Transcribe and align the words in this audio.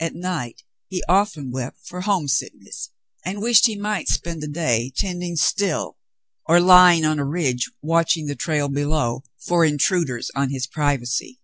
At 0.00 0.16
night 0.16 0.64
he 0.88 1.04
often 1.08 1.52
wept, 1.52 1.78
for 1.86 2.00
homesickness, 2.00 2.90
and 3.24 3.40
wished 3.40 3.66
he 3.68 3.76
might 3.78 4.08
spend 4.08 4.42
a 4.42 4.48
day 4.48 4.90
tending 4.96 5.36
still, 5.36 5.96
or 6.48 6.60
lying 6.60 7.04
on 7.04 7.20
a 7.20 7.24
ridge 7.24 7.70
watching 7.80 8.26
the 8.26 8.34
trail 8.34 8.68
below 8.68 9.22
for 9.38 9.64
intruders 9.64 10.28
on 10.34 10.50
his 10.50 10.66
privacy. 10.66 11.38